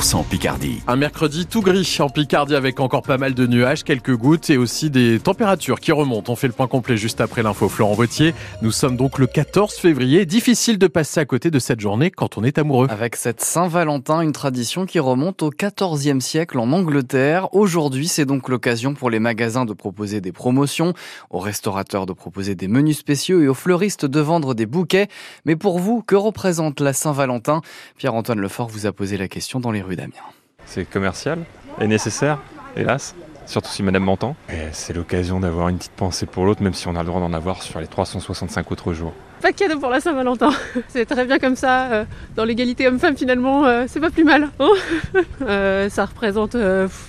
[0.00, 0.80] 100% Picardie.
[0.86, 4.56] Un mercredi tout gris en Picardie avec encore pas mal de nuages, quelques gouttes et
[4.56, 6.32] aussi des températures qui remontent.
[6.32, 8.32] On fait le point complet juste après l'info Florent Vautier.
[8.62, 10.24] Nous sommes donc le 14 février.
[10.24, 12.86] Difficile de passer à côté de cette journée quand on est amoureux.
[12.90, 17.52] Avec cette Saint-Valentin, une tradition qui remonte au 14e siècle en Angleterre.
[17.52, 20.94] Aujourd'hui, c'est donc l'occasion pour les magasins de proposer des promotions,
[21.30, 25.08] aux restaurateurs de proposer des menus spéciaux et aux fleuristes de vendre des bouquets.
[25.44, 27.62] Mais pour vous, que représente la Saint-Valentin?
[27.96, 30.14] Pierre-Antoine Lefort vous a posé la question dans les rues d'Amiens.
[30.66, 31.38] C'est commercial
[31.80, 32.38] et nécessaire,
[32.76, 33.14] hélas,
[33.46, 34.36] surtout si madame m'entend.
[34.72, 37.32] C'est l'occasion d'avoir une petite pensée pour l'autre, même si on a le droit d'en
[37.32, 39.14] avoir sur les 365 autres jours.
[39.40, 40.50] Pas de cadeau pour la Saint-Valentin.
[40.88, 41.84] C'est très bien comme ça.
[41.92, 44.48] Euh, dans l'égalité homme-femme, finalement, euh, c'est pas plus mal.
[44.58, 44.70] Hein.
[45.42, 46.56] Euh, ça représente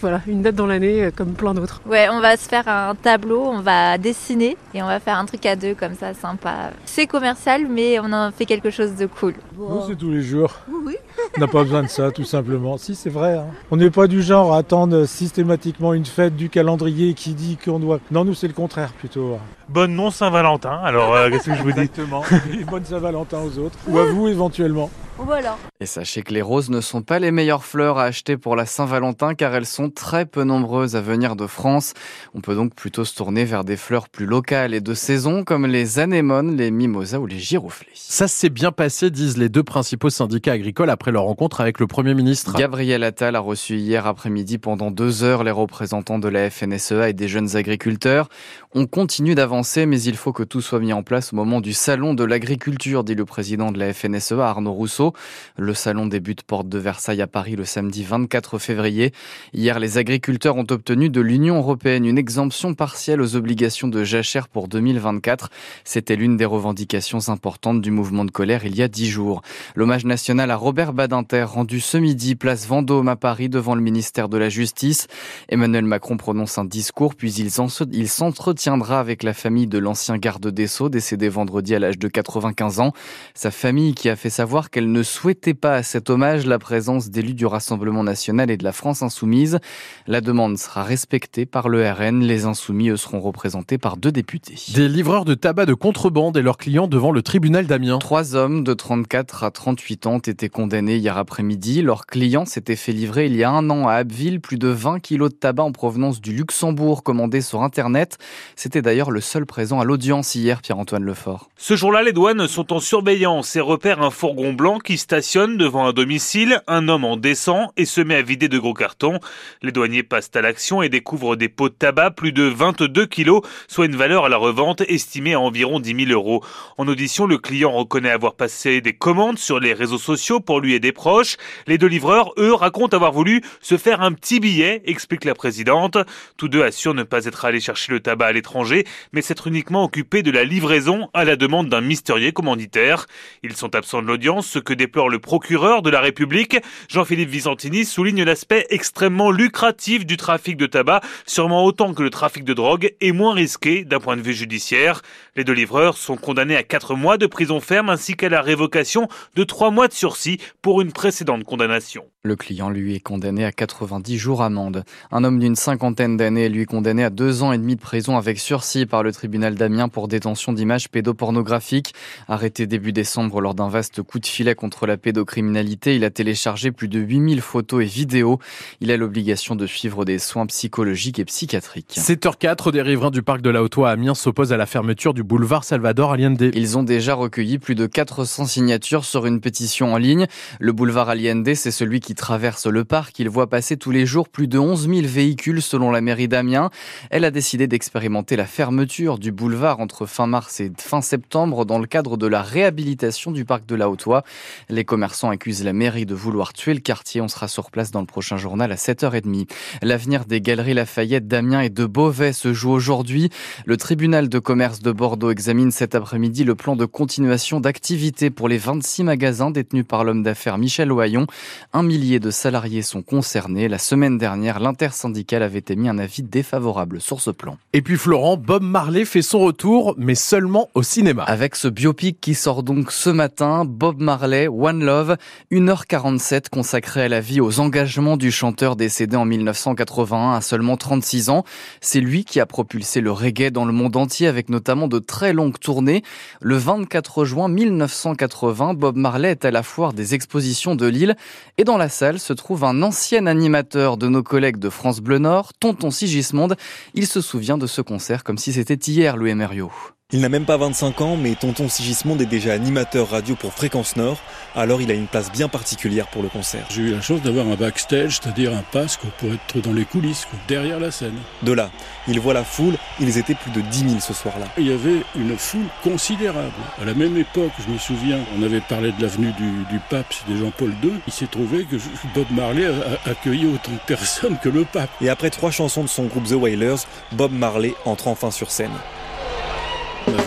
[0.00, 1.80] voilà, une date dans l'année comme plein d'autres.
[1.86, 5.24] Ouais, on va se faire un tableau, on va dessiner et on va faire un
[5.24, 6.70] truc à deux comme ça, sympa.
[6.84, 9.34] C'est commercial, mais on en fait quelque chose de cool.
[9.56, 10.52] Nous, c'est tous les jours.
[10.68, 10.96] Oui.
[11.36, 12.78] On n'a pas besoin de ça, tout simplement.
[12.78, 13.34] Si, c'est vrai.
[13.38, 13.46] Hein.
[13.70, 17.78] On n'est pas du genre à attendre systématiquement une fête du calendrier qui dit qu'on
[17.78, 18.00] doit.
[18.10, 19.38] Non, nous, c'est le contraire plutôt.
[19.68, 20.80] Bonne non Saint-Valentin.
[20.82, 22.22] Alors, qu'est-ce que je vous dis Exactement.
[22.70, 23.78] bonne Saint-Valentin aux autres.
[23.88, 24.90] Ou à vous, éventuellement.
[25.18, 25.58] Voilà.
[25.80, 28.66] Et sachez que les roses ne sont pas les meilleures fleurs à acheter pour la
[28.66, 31.94] Saint-Valentin car elles sont très peu nombreuses à venir de France.
[32.34, 35.66] On peut donc plutôt se tourner vers des fleurs plus locales et de saison comme
[35.66, 37.88] les anémones, les mimosas ou les giroflées.
[37.94, 41.86] Ça s'est bien passé, disent les deux principaux syndicats agricoles après leur rencontre avec le
[41.86, 42.56] Premier ministre.
[42.56, 47.12] Gabriel Attal a reçu hier après-midi pendant deux heures les représentants de la FNSEA et
[47.12, 48.28] des jeunes agriculteurs.
[48.74, 51.72] On continue d'avancer mais il faut que tout soit mis en place au moment du
[51.72, 55.07] salon de l'agriculture, dit le président de la FNSEA Arnaud Rousseau.
[55.56, 59.12] Le salon débute porte de Versailles à Paris le samedi 24 février.
[59.52, 64.48] Hier, les agriculteurs ont obtenu de l'Union européenne une exemption partielle aux obligations de jachère
[64.48, 65.50] pour 2024.
[65.84, 69.42] C'était l'une des revendications importantes du mouvement de colère il y a dix jours.
[69.74, 74.28] L'hommage national à Robert Badinter rendu ce midi place Vendôme à Paris devant le ministère
[74.28, 75.06] de la Justice.
[75.48, 80.66] Emmanuel Macron prononce un discours puis il s'entretiendra avec la famille de l'ancien garde des
[80.66, 82.92] Sceaux décédé vendredi à l'âge de 95 ans.
[83.34, 86.58] Sa famille qui a fait savoir qu'elle ne ne souhaitait pas à cet hommage la
[86.58, 89.60] présence d'élus du Rassemblement national et de la France insoumise.
[90.08, 92.20] La demande sera respectée par le RN.
[92.20, 94.56] Les insoumis, eux, seront représentés par deux députés.
[94.74, 97.98] Des livreurs de tabac de contrebande et leurs clients devant le tribunal d'Amiens.
[97.98, 101.80] Trois hommes de 34 à 38 ans ont été condamnés hier après-midi.
[101.82, 104.98] Leurs clients s'étaient fait livrer il y a un an à Abbeville plus de 20
[104.98, 108.18] kilos de tabac en provenance du Luxembourg commandé sur Internet.
[108.56, 111.50] C'était d'ailleurs le seul présent à l'audience hier, Pierre-Antoine Lefort.
[111.56, 115.86] Ce jour-là, les douanes sont en surveillance et repèrent un fourgon blanc qui stationne devant
[115.86, 119.20] un domicile, un homme en descend et se met à vider de gros cartons.
[119.60, 123.42] Les douaniers passent à l'action et découvrent des pots de tabac, plus de 22 kilos,
[123.66, 126.42] soit une valeur à la revente estimée à environ 10 000 euros.
[126.78, 130.72] En audition, le client reconnaît avoir passé des commandes sur les réseaux sociaux pour lui
[130.72, 131.36] et des proches.
[131.66, 135.98] Les deux livreurs, eux, racontent avoir voulu se faire un petit billet, explique la présidente.
[136.38, 139.84] Tous deux assurent ne pas être allés chercher le tabac à l'étranger, mais s'être uniquement
[139.84, 143.04] occupés de la livraison à la demande d'un mystérieux commanditaire.
[143.42, 146.56] Ils sont absents de l'audience, ce que déplore le procureur de la République.
[146.88, 152.44] Jean-Philippe Visantini souligne l'aspect extrêmement lucratif du trafic de tabac, sûrement autant que le trafic
[152.44, 155.02] de drogue, et moins risqué d'un point de vue judiciaire.
[155.36, 159.08] Les deux livreurs sont condamnés à 4 mois de prison ferme ainsi qu'à la révocation
[159.34, 162.04] de 3 mois de sursis pour une précédente condamnation.
[162.24, 164.82] Le client, lui, est condamné à 90 jours amende.
[165.12, 168.40] Un homme d'une cinquantaine d'années, lui, condamné à deux ans et demi de prison avec
[168.40, 171.94] sursis par le tribunal d'Amiens pour détention d'images pédopornographiques.
[172.26, 176.72] Arrêté début décembre lors d'un vaste coup de filet contre la pédocriminalité, il a téléchargé
[176.72, 178.40] plus de 8000 photos et vidéos.
[178.80, 181.94] Il a l'obligation de suivre des soins psychologiques et psychiatriques.
[181.96, 185.22] 7h04, des riverains du parc de la Haute-Oie à Amiens s'opposent à la fermeture du
[185.22, 186.50] boulevard Salvador Allende.
[186.52, 190.26] Ils ont déjà recueilli plus de 400 signatures sur une pétition en ligne.
[190.58, 193.18] Le boulevard Allende, c'est celui qui qui traverse le parc.
[193.18, 196.70] Il voit passer tous les jours plus de 11 000 véhicules selon la mairie d'Amiens.
[197.10, 201.78] Elle a décidé d'expérimenter la fermeture du boulevard entre fin mars et fin septembre dans
[201.78, 204.24] le cadre de la réhabilitation du parc de la Haute-Oie.
[204.70, 207.20] Les commerçants accusent la mairie de vouloir tuer le quartier.
[207.20, 209.46] On sera sur place dans le prochain journal à 7h30.
[209.82, 213.28] L'avenir des galeries Lafayette d'Amiens et de Beauvais se joue aujourd'hui.
[213.66, 218.48] Le tribunal de commerce de Bordeaux examine cet après-midi le plan de continuation d'activité pour
[218.48, 221.26] les 26 magasins détenus par l'homme d'affaires Michel Oyon.
[221.74, 223.66] 1 milliers de salariés sont concernés.
[223.66, 227.58] La semaine dernière, l'intersyndicale avait émis un avis défavorable sur ce plan.
[227.72, 231.24] Et puis Florent, Bob Marley fait son retour, mais seulement au cinéma.
[231.24, 235.16] Avec ce biopic qui sort donc ce matin, Bob Marley, One Love,
[235.50, 241.30] 1h47 consacrée à la vie aux engagements du chanteur décédé en 1981 à seulement 36
[241.30, 241.44] ans.
[241.80, 245.32] C'est lui qui a propulsé le reggae dans le monde entier avec notamment de très
[245.32, 246.04] longues tournées.
[246.40, 251.16] Le 24 juin 1980, Bob Marley est à la foire des expositions de Lille
[251.56, 255.00] et dans la la salle se trouve un ancien animateur de nos collègues de France
[255.00, 256.54] Bleu Nord, Tonton Sigismonde.
[256.92, 259.72] Il se souvient de ce concert comme si c'était hier, Louis Emerio.
[260.10, 263.94] Il n'a même pas 25 ans, mais tonton Sigismonde est déjà animateur radio pour Fréquence
[263.94, 264.16] Nord,
[264.56, 266.64] alors il a une place bien particulière pour le concert.
[266.70, 270.26] J'ai eu la chance d'avoir un backstage, c'est-à-dire un passe pour être dans les coulisses,
[270.48, 271.18] derrière la scène.
[271.42, 271.70] De là,
[272.06, 274.46] il voit la foule, ils étaient plus de 10 000 ce soir-là.
[274.56, 276.54] Il y avait une foule considérable.
[276.80, 280.38] À la même époque, je me souviens, on avait parlé de l'avenue du, pape, c'était
[280.38, 280.92] Jean-Paul II.
[281.06, 281.76] Il s'est trouvé que
[282.14, 284.88] Bob Marley a accueilli autant de personnes que le pape.
[285.02, 288.72] Et après trois chansons de son groupe The Wailers, Bob Marley entre enfin sur scène.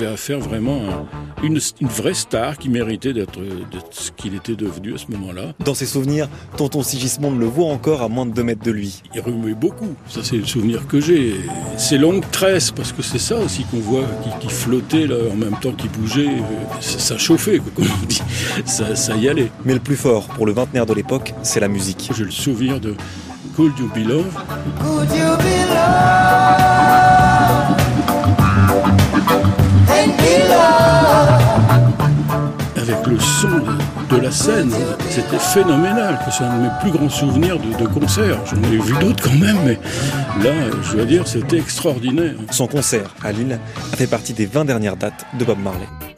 [0.02, 3.40] Avait affaire vraiment à une, vraie star qui méritait d'être
[3.92, 5.54] ce qu'il était devenu à ce moment-là.
[5.64, 6.28] Dans ses souvenirs,
[6.58, 9.04] tonton Sigismond le voit encore à moins de 2 mètres de lui.
[9.14, 11.36] Il remuait beaucoup, ça c'est le souvenir que j'ai.
[11.78, 14.06] Ses longues tresses, parce que c'est ça aussi qu'on voit,
[14.40, 16.42] qui, flottait là, en même temps qu'il bougeait,
[16.80, 18.24] ça, chauffait, comme on dit,
[18.66, 19.52] ça, y allait.
[19.66, 22.10] Mais le plus fort pour le vingtenaire de l'époque, c'est la musique.
[22.18, 22.96] J'ai le souvenir de
[23.56, 24.34] Could You Be Love.
[24.80, 27.31] Could you be avec
[33.22, 33.50] son
[34.10, 34.72] de, la scène.
[35.10, 38.38] C'était phénoménal, c'est un de mes plus grands souvenirs de, de concert.
[38.46, 39.80] J'en ai vu d'autres quand même, mais
[40.44, 40.52] là,
[40.84, 42.36] je dois dire, c'était extraordinaire.
[42.52, 43.60] Son concert à Lille
[43.94, 46.11] a fait partie des 20 dernières dates de Bob Marley.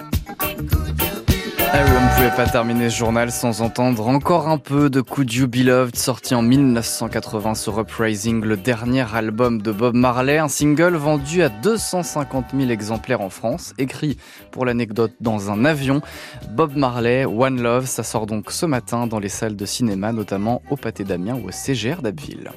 [1.75, 5.33] Ah on ne pouvait pas terminer ce journal sans entendre encore un peu de Could
[5.33, 10.93] You Beloved, sorti en 1980 sur Uprising, le dernier album de Bob Marley, un single
[10.93, 14.19] vendu à 250 000 exemplaires en France, écrit
[14.51, 16.03] pour l'anecdote dans un avion.
[16.51, 20.61] Bob Marley, One Love, ça sort donc ce matin dans les salles de cinéma, notamment
[20.69, 22.51] au Pâté d'Amiens ou au CGR d'Abbeville.